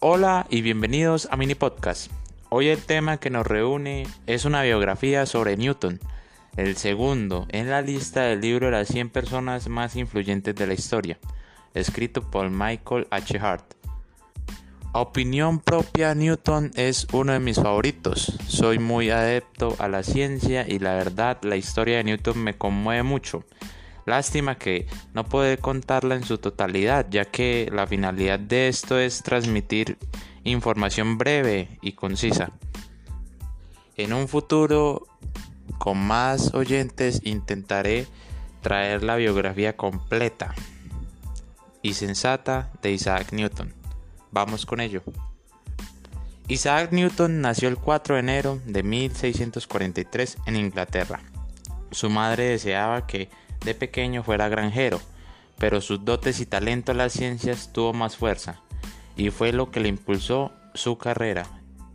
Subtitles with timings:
[0.00, 2.12] Hola y bienvenidos a Mini Podcast.
[2.50, 6.00] Hoy el tema que nos reúne es una biografía sobre Newton,
[6.58, 10.74] el segundo en la lista del libro de las 100 personas más influyentes de la
[10.74, 11.18] historia,
[11.72, 13.38] escrito por Michael H.
[13.38, 13.72] Hart.
[14.92, 18.38] opinión propia, Newton es uno de mis favoritos.
[18.46, 23.02] Soy muy adepto a la ciencia y la verdad la historia de Newton me conmueve
[23.02, 23.44] mucho.
[24.06, 29.22] Lástima que no puede contarla en su totalidad, ya que la finalidad de esto es
[29.22, 29.98] transmitir
[30.44, 32.52] información breve y concisa.
[33.96, 35.08] En un futuro,
[35.78, 38.06] con más oyentes, intentaré
[38.60, 40.54] traer la biografía completa
[41.82, 43.74] y sensata de Isaac Newton.
[44.30, 45.02] Vamos con ello.
[46.46, 51.20] Isaac Newton nació el 4 de enero de 1643 en Inglaterra.
[51.90, 53.30] Su madre deseaba que
[53.64, 55.00] de pequeño fuera granjero,
[55.58, 58.60] pero sus dotes y talento en las ciencias tuvo más fuerza,
[59.16, 61.46] y fue lo que le impulsó su carrera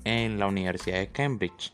[0.04, 1.74] en la Universidad de Cambridge.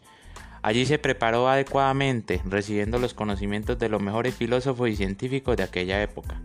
[0.62, 6.02] Allí se preparó adecuadamente, recibiendo los conocimientos de los mejores filósofos y científicos de aquella
[6.02, 6.42] época.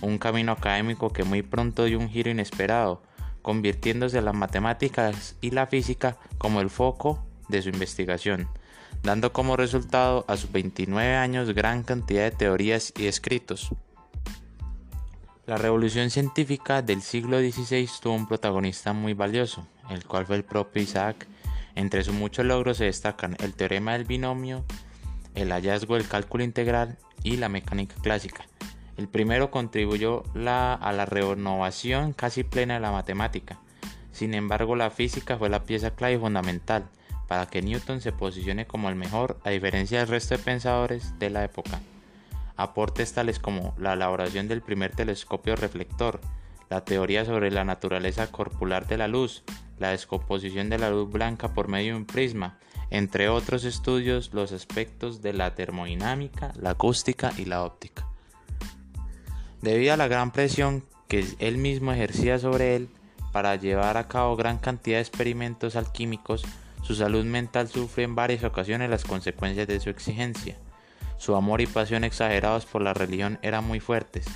[0.00, 3.02] Un camino académico que muy pronto dio un giro inesperado,
[3.42, 8.48] convirtiéndose las matemáticas y la física como el foco de su investigación
[9.02, 13.70] dando como resultado a sus 29 años gran cantidad de teorías y escritos.
[15.46, 20.44] La revolución científica del siglo XVI tuvo un protagonista muy valioso, el cual fue el
[20.44, 21.26] propio Isaac.
[21.74, 24.64] Entre sus muchos logros se destacan el teorema del binomio,
[25.34, 28.44] el hallazgo del cálculo integral y la mecánica clásica.
[28.96, 33.58] El primero contribuyó a la renovación casi plena de la matemática.
[34.12, 36.84] Sin embargo, la física fue la pieza clave y fundamental,
[37.30, 41.30] para que Newton se posicione como el mejor a diferencia del resto de pensadores de
[41.30, 41.80] la época.
[42.56, 46.20] Aportes tales como la elaboración del primer telescopio reflector,
[46.70, 49.44] la teoría sobre la naturaleza corpular de la luz,
[49.78, 52.58] la descomposición de la luz blanca por medio de un prisma,
[52.90, 58.08] entre otros estudios los aspectos de la termodinámica, la acústica y la óptica.
[59.62, 62.88] Debido a la gran presión que él mismo ejercía sobre él
[63.30, 66.44] para llevar a cabo gran cantidad de experimentos alquímicos,
[66.82, 70.56] su salud mental sufre en varias ocasiones las consecuencias de su exigencia.
[71.18, 74.26] Su amor y pasión exagerados por la religión eran muy fuertes.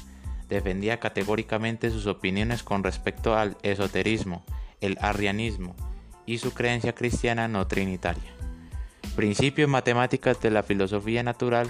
[0.48, 4.44] Defendía categóricamente sus opiniones con respecto al esoterismo,
[4.80, 5.74] el arrianismo
[6.26, 8.32] y su creencia cristiana no trinitaria.
[9.16, 11.68] Principios matemáticas de la filosofía natural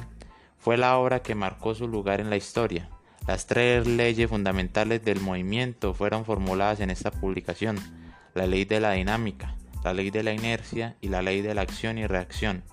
[0.59, 2.89] fue la obra que marcó su lugar en la historia.
[3.27, 7.79] Las tres leyes fundamentales del movimiento fueron formuladas en esta publicación.
[8.35, 11.63] La ley de la dinámica, la ley de la inercia y la ley de la
[11.63, 12.65] acción y reacción,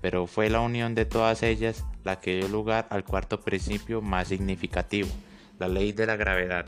[0.00, 4.28] pero fue la unión de todas ellas la que dio lugar al cuarto principio más
[4.28, 5.08] significativo,
[5.58, 6.66] la ley de la gravedad.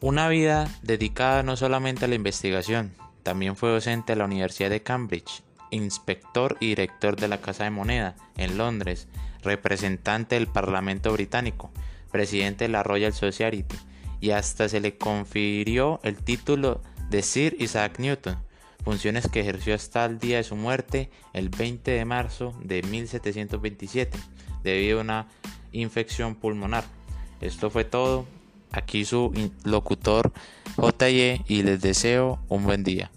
[0.00, 2.94] Una vida dedicada no solamente a la investigación,
[3.24, 7.70] también fue docente de la Universidad de Cambridge, inspector y director de la Casa de
[7.70, 9.08] Moneda en Londres,
[9.42, 11.70] representante del Parlamento británico,
[12.12, 13.64] presidente de la Royal Society
[14.20, 16.80] y hasta se le confirió el título
[17.10, 18.36] de Sir Isaac Newton,
[18.84, 24.18] funciones que ejerció hasta el día de su muerte, el 20 de marzo de 1727,
[24.62, 25.28] debido a una
[25.72, 26.84] infección pulmonar.
[27.40, 28.26] Esto fue todo.
[28.70, 29.32] Aquí su
[29.64, 30.30] locutor
[30.76, 33.10] JY y les deseo un buen día.